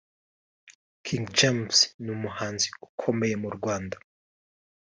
[1.05, 3.97] King James ni umuhanzi ukomeye mu Rwanda